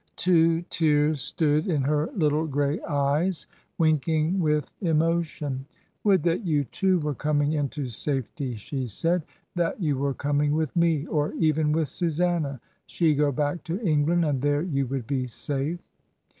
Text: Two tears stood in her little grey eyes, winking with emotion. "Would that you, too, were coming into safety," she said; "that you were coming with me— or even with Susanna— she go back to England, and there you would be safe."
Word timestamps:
Two 0.15 0.63
tears 0.63 1.21
stood 1.21 1.67
in 1.67 1.83
her 1.83 2.09
little 2.15 2.47
grey 2.47 2.81
eyes, 2.81 3.45
winking 3.77 4.39
with 4.39 4.71
emotion. 4.81 5.67
"Would 6.03 6.23
that 6.23 6.43
you, 6.43 6.63
too, 6.63 6.97
were 6.97 7.13
coming 7.13 7.53
into 7.53 7.85
safety," 7.85 8.55
she 8.55 8.87
said; 8.87 9.21
"that 9.55 9.79
you 9.79 9.97
were 9.99 10.15
coming 10.15 10.53
with 10.55 10.75
me— 10.75 11.05
or 11.05 11.33
even 11.33 11.71
with 11.71 11.87
Susanna— 11.87 12.59
she 12.87 13.13
go 13.13 13.31
back 13.31 13.63
to 13.65 13.79
England, 13.87 14.25
and 14.25 14.41
there 14.41 14.63
you 14.63 14.87
would 14.87 15.05
be 15.05 15.27
safe." 15.27 15.77